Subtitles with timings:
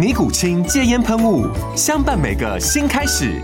[0.00, 1.46] 尼古清戒烟喷雾，
[1.76, 3.38] 相伴每个新开始。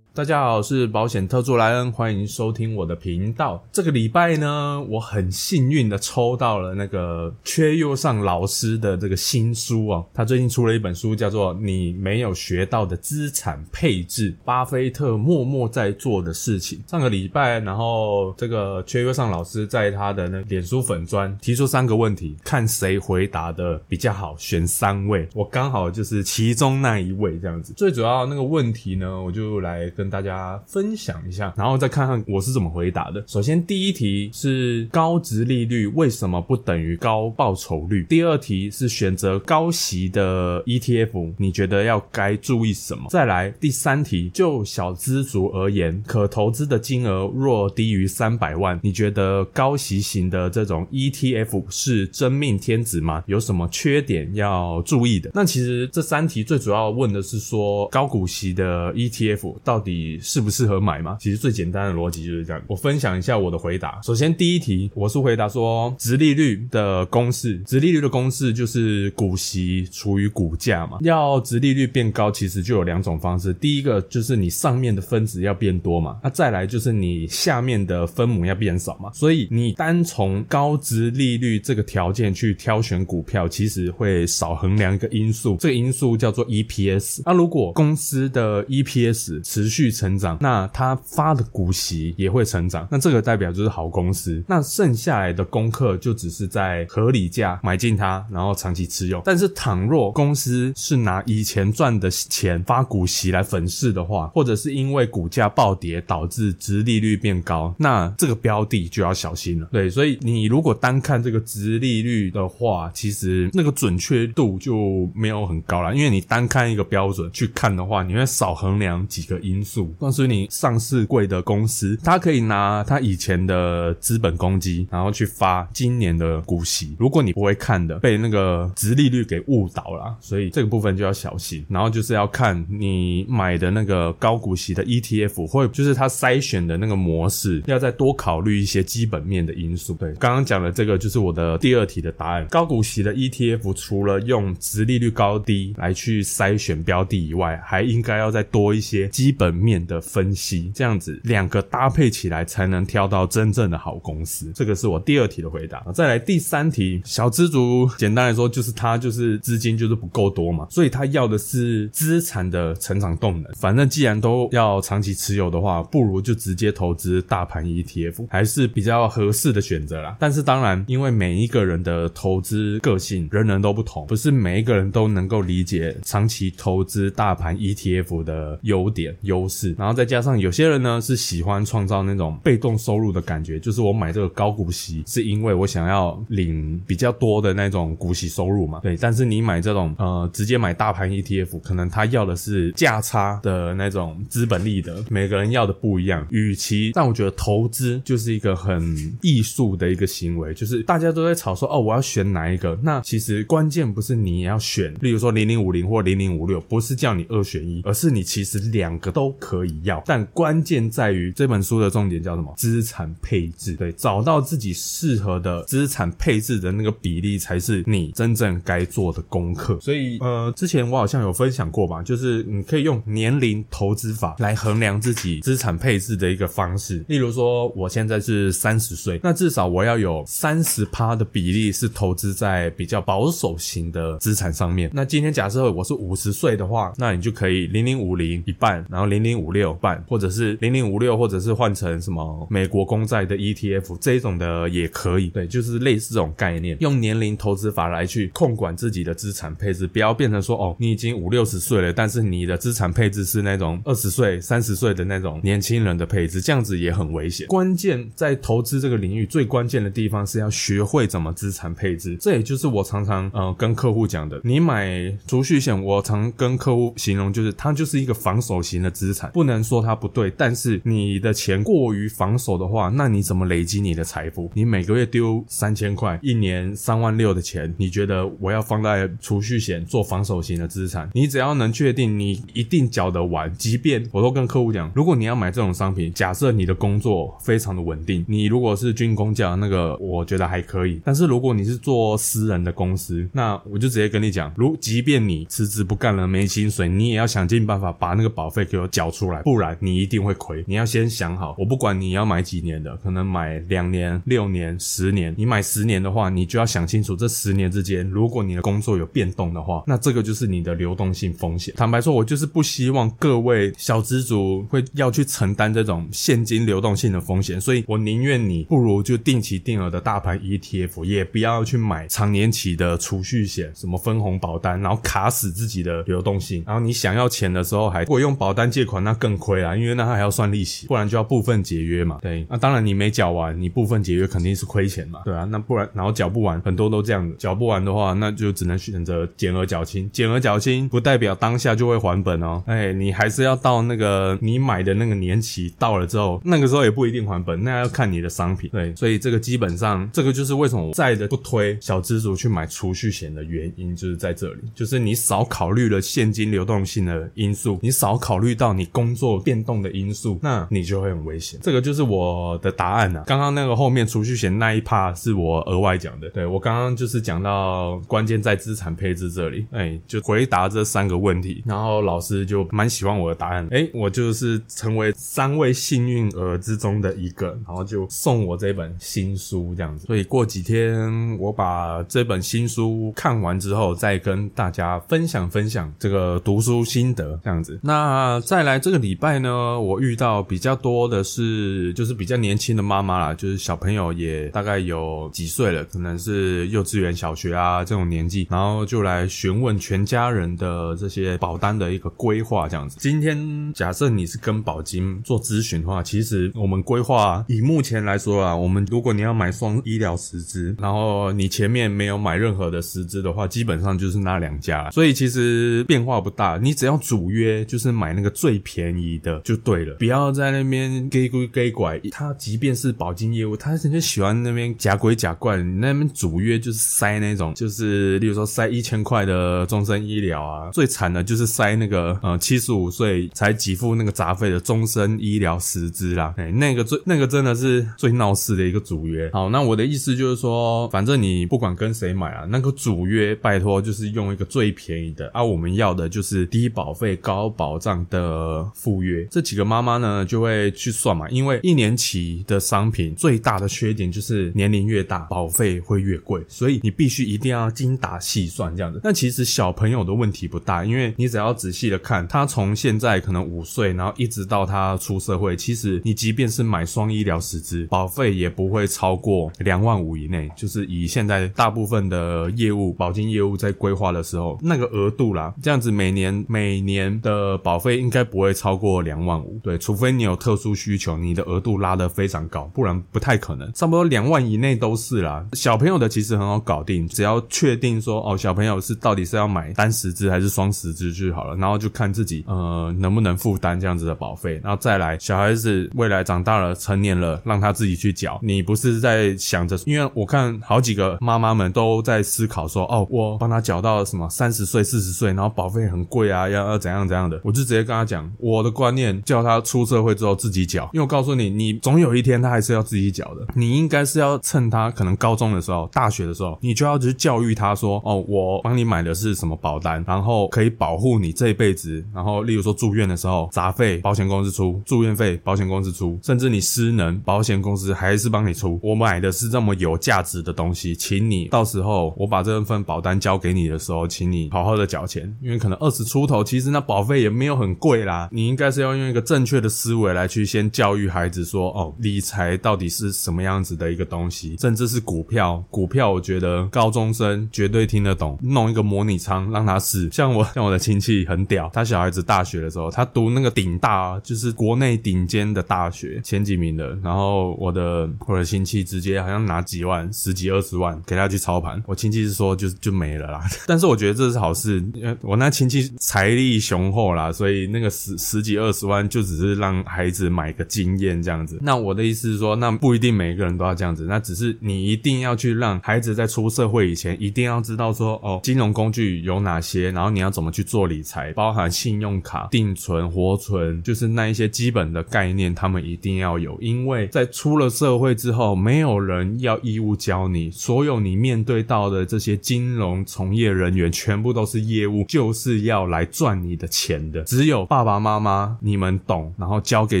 [0.20, 3.64] 大家好，我是保险特助莱恩，欢迎收听我的频道。
[3.72, 16.78] 这个礼拜呢，我很幸运的抽到了那个缺右上老师的这个新书哦，他最近出了一本书，叫做《你没有学到的资产配置：巴菲特默默在做的事情》。
[16.90, 27.72] 上个礼拜，然后这个缺右上老师在他的那脸书粉砖提出三个问题，看谁回答的比较好，选三位，我刚好就是其中那一位这样子。
[27.72, 33.22] 最主要那个问题呢，我就来跟大家分享一下，然后再看看我是怎么回答的。
[33.28, 38.04] 首先，第一题是高值利率为什么不等于高报酬率？
[38.08, 43.06] 第二题是选择高息的 ETF，你觉得要该注意什么？
[43.08, 53.22] 再来，第三题，就小资族而言，可投资的金额若低于三百万，你觉得高息型的这种 ETF 是真命天子吗？
[53.26, 55.30] 有什么缺点要注意的？
[55.32, 59.99] 那其实这三题最主要问的是说高股息的 ETF 到底。
[60.20, 61.16] 适不适合买吗？
[61.20, 62.62] 其实最简单的逻辑就是这样。
[62.66, 64.00] 我分享一下我的回答。
[64.02, 70.98] 首先，第一题我是回答说，直利率的公式，直利率的公式就是股息除以股价嘛。
[71.02, 73.52] 要直利率变高，其实就有两种方式。
[73.54, 79.10] 第一个就是你上面的分子要变多嘛，那再来就是你下面的分母要变少嘛。
[79.12, 87.22] 所以你单从高值利率这个条件去挑选股票，其实会少衡量一个因素，这个因素叫做 EPS。
[87.24, 94.42] 那如果公司的 EPS 持续成长，那他发的股息也会成长，那这个代表就是好公司。
[94.46, 99.22] 那剩下来的功课就只是在合理价买进它，然后长期持有。
[99.24, 109.68] 但是倘若公司是拿以前赚的钱发股息来粉饰的话，或者是因为股价暴跌导致值利率变高，那这个标的就要小心了。
[109.72, 119.79] 对，所以你如果单看这个值利率的话，其实那个准确度就没有很高了，因为你单看一个标准去看的话，你会少衡量几个因素。
[119.98, 126.96] 告诉你，上市贵的公司，它可以拿它以前的资本公积，然后去发今年的股息。
[126.98, 131.64] 如果你不会看的，被那个值利率给误导了，所以这个部分就要小心。
[131.68, 139.94] 然后就是要看你买的那个高股息的 ETF，或就是它筛选的那个模式，要再多考虑一些基本面的因素。
[139.94, 142.46] 对，刚刚讲的这个就是我的第二题的答案。
[142.48, 149.69] 高股息的 ETF 除了用值利率高低来去筛选标的以外，还应该要再多一些基本面。
[149.70, 154.50] 面的分析，这样子两个搭配起来才能挑到真正的好公司。
[154.52, 155.80] 这个是我第二题的回答。
[155.94, 163.52] 再来第三题，小资族简单来说就是他就是资金就是不够多嘛，所以他要的是资产的成长动能。
[163.54, 170.16] 反正既然都要长期持有的话，不如就直接投资大盘 ETF，还是比较合适的选择啦。
[170.18, 179.59] 但是当然，因为每一个人的投资个性人人都不同，不是每一个人都能够理解长期投资大盘 ETF 的优点优势。
[179.78, 188.80] 然后再加上有些人呢是喜欢创造那种被动收入的感觉，就是我买这个高股息是因为我想要领比较多的那种股息收入嘛。
[188.82, 196.26] 对，但是你买这种呃直接买大盘 ETF，可能他要的是价差的那种资本利得，每个人要的不一样。
[196.30, 209.34] 与其，但我觉得投资就是一个很艺术的一个行为，就是大家都在吵说哦我要选哪一个，那其实关键不是你要选，例如说零零五零或零零五六，不是叫你二选一，而是你其实两个都。
[209.40, 212.54] 可可以要，但关键在于这本书的重点叫什么？
[212.56, 213.72] 资产配置。
[213.72, 219.76] 对，找到自己适合的资产配置的那个比例，才是你真正该做的功课。
[219.80, 227.04] 所以，呃，之前我好像有分享过吧，就是你可以用年龄投资法来衡量自己资产配置的一个方式。
[227.08, 234.88] 例如说，我现在是三十岁，那至少我要有三十趴的比例是投资在比较保守型的资产上面。
[234.94, 245.28] 那今天假设我是五十岁的话，那你就可以零零五零一半，然后零零五六半，或者是零零五六，或者是换成什么美国公债的 ETF 这一种的也可以。
[245.28, 257.46] 对，就是类似这种概念，用年龄投资法来去控管自己的资产配置，不要变成说哦，你已经五六十岁了，但是你的资产配置是那种二十岁、三十岁的那种年轻人的配置，这样子也很危险。
[257.48, 262.16] 关键在投资这个领域，最关键的地方是要学会怎么资产配置。
[262.20, 274.50] 这也就是我常常呃跟客户讲的，你买储蓄险，我常跟客户形容就是它就是一个防守型的资产，不能说它不对，但是你的钱过于防守的话，那你怎么累积你的财富？
[274.54, 281.08] 你每个月丢三千块，一年三万六的钱，你觉得我要放在储蓄险做防守型的资产？
[281.14, 291.00] 你只要能确定你一定缴得完，即便我都跟客户讲，如果你要买这种商品，假设你的工作非常的稳定，你如果是军工价，那个我觉得还可以。
[291.04, 300.64] 但是如果你是做私人的公司，那我就直接跟你讲，如即便你辞职不干了，没薪水，你也要想尽办法把那个保费给我缴出来，不然你一定会亏。
[300.66, 305.34] 你要先想好，我不管你要买几年的，可能买两年、六年、十年。
[305.36, 311.74] 你买十年的话，你就要想清楚，这十年之间，如果你的工作有变动的话，那这个就是你的流动性风险。
[311.76, 326.62] 坦白说，我就是不希望各位小资族会要去承担这种现金流动性的风险，所以我宁愿你不如就定期定额的大盘 ETF，也不要去买长年期的储蓄险，什么分红保单，然后卡死自己的流动性。
[326.66, 332.18] 然后你想要钱的时候，还如果用保单借款，那更亏啊，因为那他还要算利息，不然就要部分解约嘛。
[332.22, 335.20] 对，那当然你没缴完，你部分解约肯定是亏钱嘛。
[335.24, 340.08] 对啊，那不然然后缴不完，很多都这样子，缴不完的话，那就只能选择减额缴清。
[340.12, 348.70] 减额缴清不代表当下就会还本哦，哎，你还是要到那个你买的那个年期到了之后，那个时候也不一定还本，那要看你的商品。
[348.70, 361.58] 对，所以这个基本上，这个就是为什么我在的不推小资族去买储蓄险的原因，就是在这里，就是你少考虑了现金流动性的因素，你少考虑到你工作变动的因素，那你就会很危险。
[361.62, 363.24] 这个就是我的答案啊。
[363.26, 380.06] 刚刚那个后面储蓄险那一 part 是我额外讲的，对我刚刚就是讲到关键在资产配置这里，哎，就回答这三个问题，然后老师就蛮喜欢我的答案，哎，我就是成为三位幸运儿之中的一个，然后就送我这本新书这样子。
[380.06, 387.78] 所以过几天我把这本新书看完之后，再跟大家分享分享这个读书心得这样子。
[387.82, 402.96] 那再来这个礼拜呢，我遇到比较多的是就是比较年轻的妈妈啦，就是小朋友也大概有几岁了，可能是幼稚园、小学啊这种年纪，然后就来询问全家人的这些保单的一个规划这样子。
[402.98, 416.58] 今天假设你是跟保金做咨询的话，其实我们规划以目前来说啊，我们如果你要买双医疗十支，然后你前面没有买任何的十支的话，基本上就是那两家，所以其实变化不大。
[416.62, 422.00] 你只要主约就是买那个最便宜的就对了，不要在那边给鬼给拐。
[422.12, 439.28] 他即便是保金业务，他人家喜欢那边假鬼假怪，你那边主约就是塞那种，就是例如说塞一千块的终身医疗啊，最惨的就是塞那个呃七十五岁才给付那个杂费的终身医疗实支啦，哎，那个最那个真的是最闹事的一个主约。
[439.32, 449.26] 好，那我的意思就是说，反正你不管跟谁买啊，那个主约拜托就是用一个最便宜的，而我们要的就是低保费高保障的赴约。
[449.30, 459.00] 这几个妈妈呢就会去算嘛，因为一年期的商品最大的缺点就是年龄越大保费会越贵，所以你必须一定要精打细算这样子。
[459.04, 470.50] 那其实小朋友的问题不大，因为你只要仔细的看，他从现在可能五岁，然后一直到他出社会，其实你即便是买双医疗实支，保费也不会超过两万五以内。
[470.56, 479.58] 就是以现在大部分的业务保金业务在规划的时候，那个额度啦，这样子每年每年的保费应该不会会超过两万五。
[479.62, 483.72] 对，除非你有特殊需求，你的额度拉得非常高，不然不太可能。
[483.72, 485.46] 差不多两万以内都是啦。
[485.52, 498.40] 小朋友的其实很好搞定，只要确定说哦，小朋友是到底是要买单十支还是双十支就好了，然后就看自己呃能不能负担这样子的保费，然后再来小孩子未来长大了成年了，让他自己去缴。
[498.42, 513.46] 你不是在想着，因为我看好几个妈妈们都在思考说哦，我帮他缴到什么三十岁四十岁，然后保费很贵啊，要要怎样怎样的，我就直接跟他讲，我的观念叫他出社会之后自己缴，因为我告诉你，你总有一天他还是要自己缴的。
[513.54, 522.04] 你应该是要趁他可能高中的时候、大学的时候，你就要去教育他说：哦，我帮你买的是什么保单，然后可以保护你这一辈子。
[522.14, 528.78] 然后，例如说住院的时候，杂费保险公司出，住院费保险公司出，甚至你失能，保险公司还是帮你出。
[528.82, 538.19] 我买的是这么有价值的东西，请你到时候我把这份保单交给你的时候，请你好好的缴钱，因为可能二十出头，其实那保费也没有很贵啦。
[538.30, 545.62] 你应该是要用一个正确的思维来去先教育孩子说：哦，理财到底是什么样子的一个东西，甚至是股票。
[545.70, 550.08] 股票，我觉得高中生绝对听得懂，弄一个模拟仓让他试。
[550.12, 556.96] 像我，像我的亲戚很屌，他小孩子大学的时候，他读那个顶大，就是国内顶尖的大学前几名的。
[557.02, 561.82] 然后我的我的亲戚直接好像拿几万、十几二十万给他去操盘。
[561.86, 563.40] 我亲戚是说就就没了啦。
[563.66, 571.58] 但是我觉得这是好事，因为我那亲戚财力雄厚啦，所以那个十几二十万就只是让孩子买个经验这样子。
[571.62, 586.58] 那我的意思是说，那不一定每个人都要这样子，那只是你一定要去让孩子在出社会以前，一定要知道说哦，金融工具有哪些，然后你要怎么去做理财，包含信用卡、定存、活存，就是那一些基本的概念，他们一定要有。
[586.60, 597.22] 因为在出了社会之后，没有人要义务教你，所有你面对到的这些金融从业人员，全部都是业务，就是要来赚你的钱的。
[597.22, 600.00] 只有爸爸妈妈你们懂，然后教给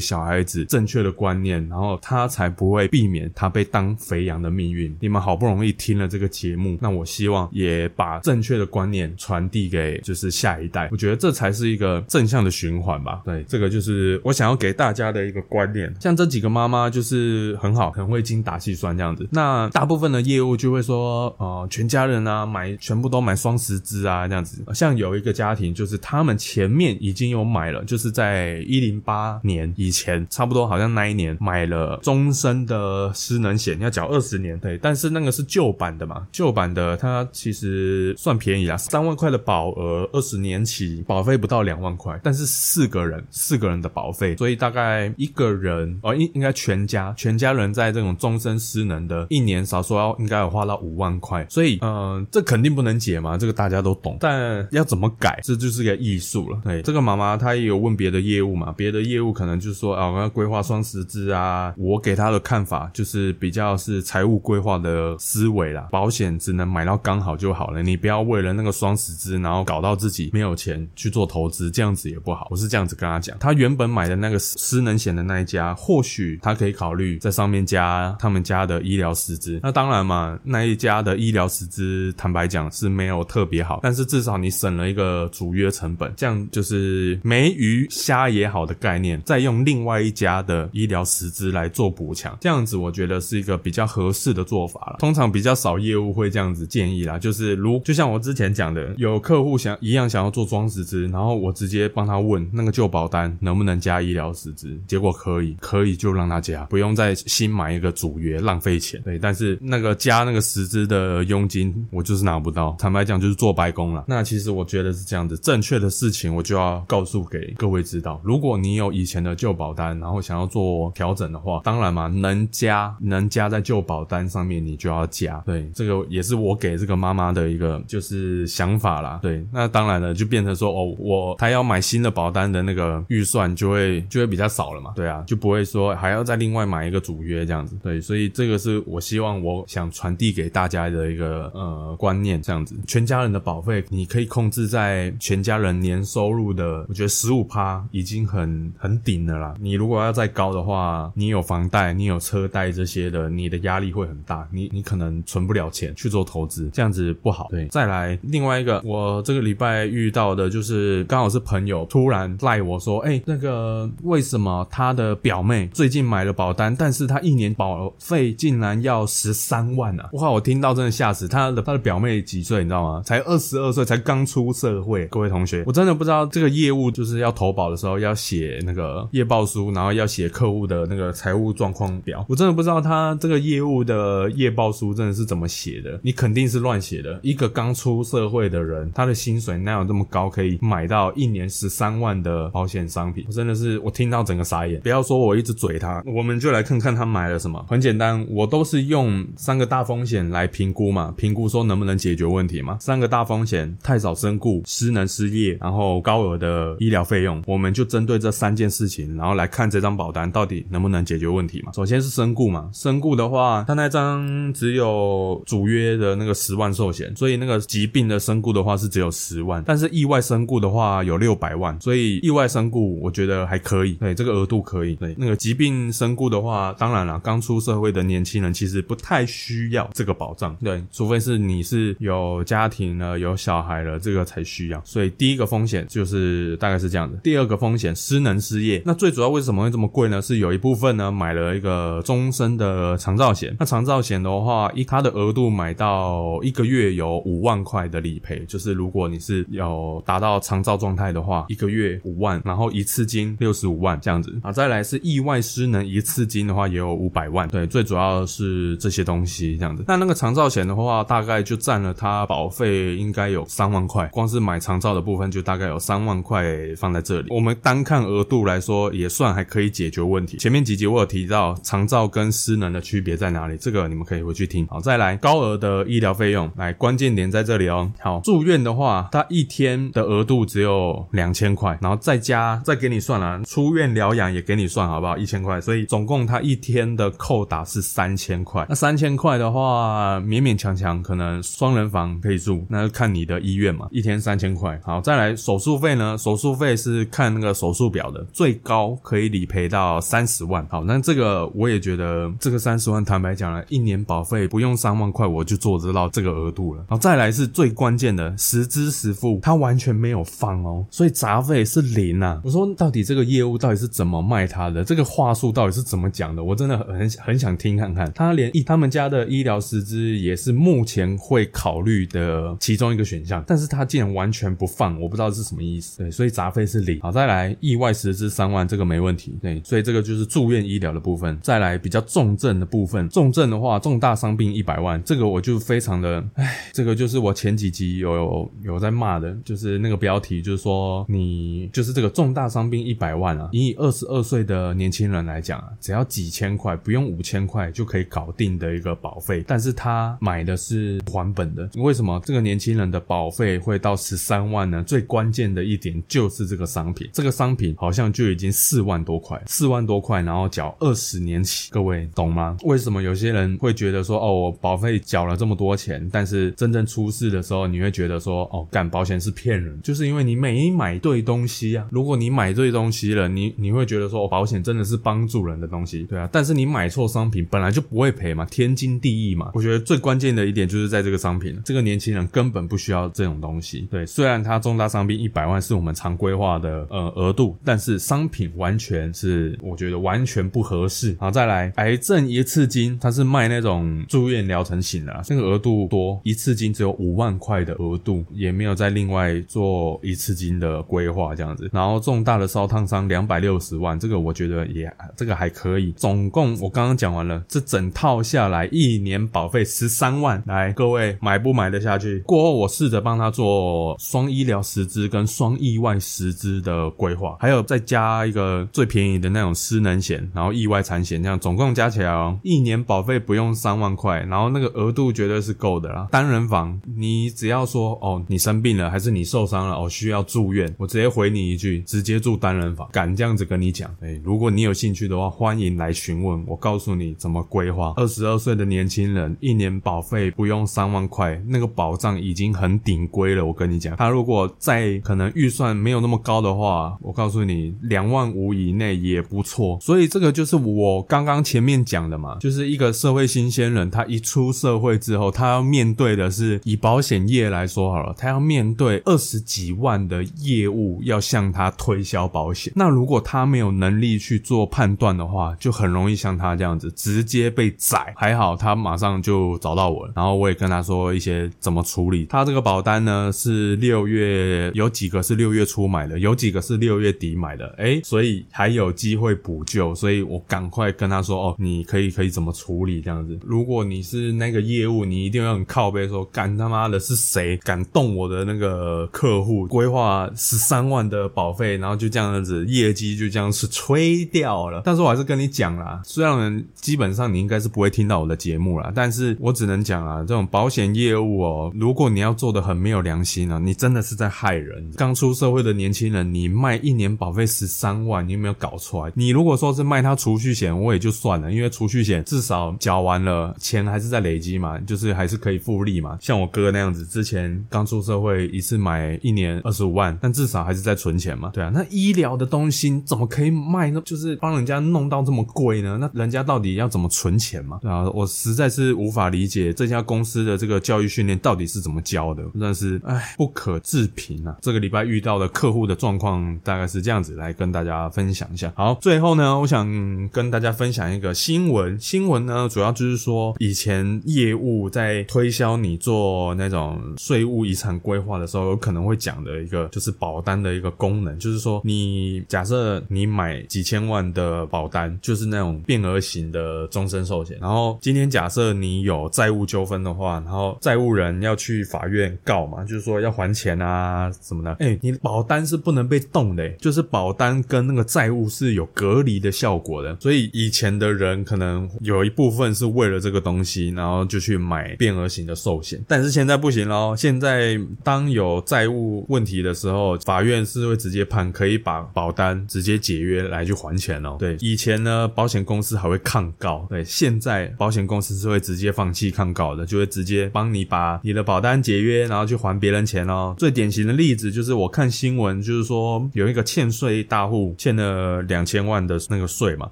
[0.00, 4.96] 小孩子正确的观念，然后他才不会避免他被当肥羊的命运。
[5.00, 10.88] 你们好不容易听了这个节目，那我希望也把正确的观念传递给就是下一代。
[10.92, 13.20] 我觉得这才是一个正向的循环吧。
[13.24, 15.92] 对，这个就是我想要给大家的一个观念。
[16.00, 19.28] 像这几个妈妈就是很好，很会精打细算这样子。
[19.32, 24.64] 那大部分的业务就会说，呃，全家人啊买全部都买双十支啊这样子。
[24.74, 34.58] 像有一个家庭就是他们前面已经有买了，就是在一零八年以前，差不多好像那一年买了终身的失能险，要缴二十年。
[34.58, 56.60] 对，但是那个是旧版的嘛，旧版的它其实算便宜啊，三万块的保额，二十年起，保费不到两万块，但是四个人，四个人的保费，所以大概一个人哦，应应该全家全家人在这种终身失能的，一年少说要应该有花到五万块，所以嗯，这肯定不能解嘛，这个大家都懂，但要怎么改，这就是个艺术了。
[56.64, 72.48] 对，这个妈妈她有问别的业务嘛，别的业务可能就是说啊，我要规划双十支啊，我给他的看法就是比较是财务规划的思维啦，保险只能买到刚好就好了，你不要为了那个双十支，然后搞到自己没有钱去做投资，这样子也不好。
[72.50, 79.60] 我是这样子跟他讲，他原本买的那个失能险的那一家，或许他可以考虑在上面加他们家的医疗实支。
[79.62, 94.96] 那当然嘛，那一家的医疗实支，坦白讲是没有特别好，但是至少你省了一个主约成本，这样就是没鱼虾也好的概念，再用另外一家的医疗实支来做补强，这样子我觉得是一个比较合适的做法了。
[94.98, 109.00] 通常比较少业务会这样子建议啦，就是如就像我之前讲的，有客户想一样想要做装实支，然后我直接帮他问那个旧保单能不能加医疗实支，结果可以，可以就让他加，不用再新买一个主约浪费钱。
[109.02, 114.04] 对，但是那个加那个实支的佣金我就是拿不到，坦白讲就是做白工了。
[114.08, 118.20] 那其实我觉得是这样子，正确的事情我就要告诉给各位知道。
[118.22, 125.42] 如果你有以前的旧保单，然后想要做调整的话，当然嘛，能加能加在旧保单上面，你就要加。
[125.44, 129.18] 对，这个也是我给这个妈妈的一个就是想法啦。
[129.20, 134.92] 对，那当然了，就变成说哦，我他要买新的保单的那个预算就会就会比较少了嘛。
[134.94, 137.76] 对啊，就不会说还要再另外买一个主约这样子。
[137.82, 149.54] 对，所以这个是我希望我想传递给大家的一个呃观念，这样子，全家人的保费你可以控制在全家人年收入的，我觉得十五趴已经很很顶了啦。
[149.60, 157.48] 你如果要再高的话，你有房贷，你有车贷这些的，你的压力会很大，你你可能存不了钱去做投资，这样子不好。
[157.50, 170.08] 对，再来另外一个，我这个礼拜遇到的就是刚好是朋友突然赖我说，哎，那个为什么他的表妹最近买了保单，但是他一年保费竟然要十三万啊！
[170.12, 171.26] 哇，我听到真的吓死。
[171.28, 173.02] 他的他的表妹几岁你知道吗？
[173.04, 175.06] 才二十二岁，才刚出社会。
[175.06, 182.24] 各位同学，我真的不知道这个业务就是要要投保的时候要写那个业报书，然后要写客户的那个财务状况表。
[182.26, 186.00] 我真的不知道他这个业务的业报书真的是怎么写的。
[186.02, 187.20] 你肯定是乱写的。
[187.22, 193.24] 一个刚出社会的人，他的薪水哪有这么高，可以买到一年十三万的保险商品？
[193.28, 194.80] 我真的是我听到整个傻眼。
[194.80, 197.62] 不要说我一直嘴他，我们就来看看他买了什么。
[197.68, 202.78] 很简单，我都是用三个大风险来评估嘛，评估说能不能解决问题嘛。
[202.80, 207.17] 三个大风险：太少身故、失能失业，然后高额的医疗费。
[207.18, 211.72] 费用，我们就针对这三件事情，然后来看这张保单到底能不能解决问题嘛。
[211.72, 224.94] 首先是身故嘛，身故的话，他那张只有主约的那个十万寿险，所以那个疾病的身故的话是只有十万，但是意外身故的话有六百万，所以意外身故我觉得还可以，对这个额度可以。
[224.96, 234.80] 对那个疾病身故的话，当然了，刚出社会的年轻人其实不太需要这个保障，对，除非是你是有家庭了、有小孩了，这个才需要。
[234.84, 240.20] 所以第一个风险就是大概是这样第二个风险失能失业，那最主要为什么会这么贵呢？
[240.20, 254.52] 是有一部分呢买了一个终身的长照险，那长照险的话，一它的额度买到一个月有五万块的理赔，就是如果你是有达到长照状态的话，一个月五万，然后一次金六十五万这样子啊。
[254.52, 257.48] 再来是意外失能一次金的话，也有五百万。
[257.48, 259.84] 对，最主要是这些东西这样子。
[259.86, 266.44] 那那个长照险的话，大概就占了它保费应该有三万块，光是买长照的部分就大概有三万块
[266.76, 267.28] 放在在这里。
[267.30, 270.36] 我们单看额度来说，也算还可以解决问题。
[270.38, 274.66] 前面几集我有提到长照跟失能的区别在哪里，这个你们可以回去听。
[274.66, 277.90] 好，再来高额的医疗费用，来关键点在这里哦。
[278.00, 285.16] 好，住院的话，它一天的额度只有两千块，然后再加再给你算了，出院疗养也给你算好不好？
[285.16, 288.66] 一千块，所以总共它一天的扣打是三千块。
[288.68, 293.86] 那三千块的话，勉勉强强可能双人房可以住，那就看你的医院嘛。
[293.90, 294.80] 一天三千块。
[294.82, 296.16] 好，再来手术费呢？
[296.18, 300.66] 手术费是是看那个手术表的，最高可以理赔到三十万。
[300.70, 306.80] 好，那这个我也觉得这个三十万，坦白讲了，一年保费不用三万块，我就做得到这个额度了。
[306.88, 312.40] 然后再来是最关键的，实支实付，它完全没有放哦，所以杂费是零啊。
[312.44, 314.82] 我说到底这个业务到底是怎么卖他的？
[314.82, 316.42] 这个话术到底是怎么讲的？
[316.42, 318.10] 我真的很很想听看看。
[318.12, 325.98] 他连医他们家的医疗实支也是目前会考虑的其中一个选项，但是他竟然完全不放，我不知道是什么意思。
[325.98, 327.00] 对，所以杂费是零。
[327.00, 329.36] 好，再来意外实支三万，这个没问题。
[329.40, 331.38] 对，所以这个就是住院医疗的部分。
[331.42, 354.82] 再来比较重症的部分，重症的话，重大伤病一百万，这个我就非常的，唉，这个就是我前几集有有在骂的，就是那个标题，就是说你就是这个重大伤病一百万啊，以二十二岁的年轻人来讲啊，只要几千块，不用五千块就可以搞定的一个保费，但是他买的是还本的，为什么这个年轻人的保费会到十三万呢？
[354.86, 362.56] 最关键的一点就是这个商品，这个商品好像就已经四万多块，四万多块，然后缴二十年起，各位懂吗？
[362.64, 371.86] 为什么有些人会觉得说，哦，我保费缴了这么多钱，但是真正出事的时候，你会觉得说，哦，干保险是骗人，就是因为你没买对东西啊。
[371.90, 376.28] 如果你买对东西了，你你会觉得说，保险真的是帮助人的东西，对啊。
[376.30, 379.50] 但是你买错商品，本来就不会赔嘛，天经地义嘛。
[379.54, 383.88] 我觉得最关键的一点就是在这个商品，这个年轻人根本不需要这种东西。
[383.90, 391.16] 对，虽然它重大伤病一百万是我们常规化的呃额度，但是商品完全是我觉得完全不合适。
[391.20, 401.68] 好，再来癌症一次金，它是卖那种住院疗程型的，这个额度多，一次金只有五万块的额度，也没有再另外做一次金的规划这样子。
[401.72, 405.92] 然后重大的烧烫伤两百六十万，这个我觉得也这个还可以。
[405.92, 412.20] 总共我刚刚讲完了，这整套下来一年保费十三万，来各位买不买得下去？
[412.20, 426.06] 过后我试着帮他做双医疗实支跟双意外实支的规划，还有再加一个最便宜的那种失能险，然后意外产险，这样总共加起来哦，一年保费不用三万块，然后那个额度绝对是够的啦。
[426.12, 433.90] 单人房你只要说哦，你生病了还是你受伤了哦，需要住院，我直接回你一句，直接住单人房，敢这样子跟你讲。
[434.00, 437.92] 哎，如果你有兴趣的话，欢迎来询问，我告诉你怎么规划。
[437.96, 443.44] 二十二岁的年轻人，一年保费不用三万块，那个保障已经很顶规了。
[443.44, 449.78] 我跟你讲，他如果再可能预算没有那么高的话，我告诉你，两万五以内也不错。
[449.80, 462.70] 所以这个就是我刚刚前面讲的嘛，就是一个社会新鲜人，他一出社会之后，他要面对的是以保险业来说好了，他要面对二十几万的业务要向他推销保险。
[462.76, 468.12] 那如果他没有能力去做判断的话，就很容易像他这样子直接被宰。
[468.14, 472.26] 还好他马上就找到我，然后我也跟他说一些怎么处理。
[472.26, 479.94] 他这个保单呢是六月有几个是六月初买的，有几个是六月底买的，哎，所以还有机会补救。
[479.94, 483.38] 所以我赶快跟他说哦，你可以可以怎么处理这样子。
[483.42, 489.66] 如果你是那个业务，你一定要很靠背说，敢他妈的是谁敢动我的那个客户？
[489.68, 494.82] 规划十三万的保费，然后就这样子业绩就这样是吹掉了。
[494.84, 504.90] 但是我还是跟你讲啦，虽然基本上你应该是不会听到我的节目啦，但是我只能讲啊，这种保险业务哦，如果你要做的很没有良心啊，你真的是在害人。
[504.96, 509.12] 刚出社会的年轻你卖一年保费十三万，你有没有搞错啊？
[509.14, 516.16] 你如果说是卖他储蓄险，我也就算了，因为储蓄险至少缴完了，钱还是在累积嘛，就是还是可以复利嘛。
[516.20, 521.50] 像我哥那样子，之前刚出社会一次买一年二十五万，但至少还是在存钱嘛。
[521.52, 524.02] 对啊，那医疗的东西怎么可以卖呢？
[524.04, 525.98] 就是帮人家弄到这么贵呢？
[526.00, 527.78] 那人家到底要怎么存钱嘛？
[527.82, 534.56] 对啊，我实在是无法理解这家公司的这个教育训练到底是怎么教的，真的是哎不可置评啊！
[534.60, 538.72] 这个礼拜遇到的客户的状况大概是这样子，来跟大家分享一下。
[538.76, 539.86] 好，最后呢，我想
[540.28, 541.98] 跟大家分享一个新闻。
[542.00, 584.36] 新闻呢，主要就是说，以前业务在推销你做那种税务遗产规划的时候，有可能会讲的一个就是保单的一个功能，就是说，你假设你买几千万的保单，就是那种变额型的终身寿险，然后今天假设你有债务纠纷的话，然后债务人要去法院告嘛，就是说要还钱啊什么的，哎，你保单是不能被动的，就是保单跟那个债务是有隔离的效果的，所以以前的人可能有一部分是为了这个东西，然后就去买变额型的寿险，但是现在不行喽，现在当有债务问题的时候，法院是会直接判可以把保单直接解约来去还钱哦。
[584.38, 593.54] 对，以前呢，保险公司还会抗告，对，现在保险公司是会直接放弃抗告的，就会直接帮你把你的保单解约，然后去还别人钱哦。
[593.56, 599.90] 最典型的例子就是我看新闻，就说有一个欠税大户欠了两千万的那个税嘛，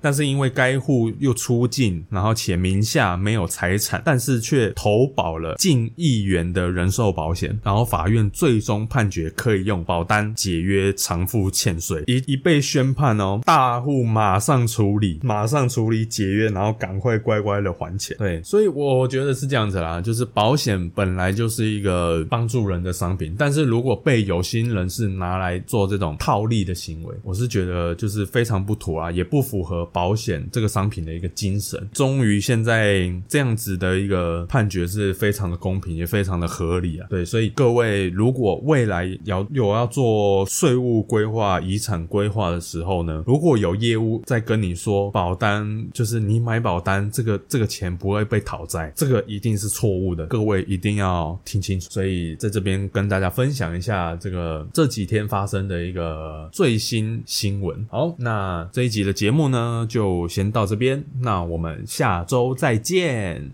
[0.00, 18.16] 但是因为该户又出境，然后且名下没有财产，但是却投保了近亿元的人寿保险，然后法院最终判决可以用保单解约偿付欠税，一一被宣判哦，大户马上处理，马上处理解约，然后赶快乖乖的还钱。
[18.16, 31.86] 对，所以我觉得是这样子啦，就是保险本来就是一个帮助人的商品，但是如果被有心人士拿来做做这种套利的行为，我是觉得就是非常不妥啊，也不符合保险这个商品的一个精神。
[31.92, 37.06] 终于现在这样子的一个判决是非常的公平，也非常的合理啊。
[37.10, 50.24] 对，所以各位如果未来要有要做税务规划、遗产规划的时候呢，如果有业务在跟你说保单，就是你买保单，这个这个钱不会被讨债，这个一定是错误的。
[50.28, 51.90] 各位一定要听清楚。
[51.90, 57.86] 所以在这边跟大家分享一下这个这几天发生真的，一个最新新闻。
[57.90, 61.02] 好，那这一集的节目呢，就先到这边。
[61.22, 63.52] 那我们下周再见。